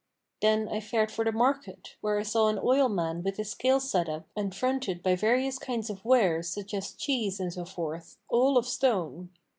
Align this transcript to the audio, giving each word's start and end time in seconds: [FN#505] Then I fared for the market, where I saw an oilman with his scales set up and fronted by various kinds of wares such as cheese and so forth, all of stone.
[FN#505] 0.01 0.41
Then 0.41 0.67
I 0.69 0.79
fared 0.79 1.11
for 1.11 1.23
the 1.23 1.31
market, 1.31 1.95
where 2.01 2.17
I 2.17 2.23
saw 2.23 2.47
an 2.47 2.57
oilman 2.57 3.21
with 3.21 3.37
his 3.37 3.51
scales 3.51 3.87
set 3.87 4.09
up 4.09 4.25
and 4.35 4.55
fronted 4.55 5.03
by 5.03 5.15
various 5.15 5.59
kinds 5.59 5.91
of 5.91 6.03
wares 6.03 6.49
such 6.49 6.73
as 6.73 6.93
cheese 6.93 7.39
and 7.39 7.53
so 7.53 7.65
forth, 7.65 8.17
all 8.27 8.57
of 8.57 8.65
stone. 8.67 9.29